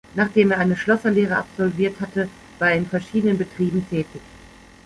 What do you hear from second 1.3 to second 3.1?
absolviert hatte, war er in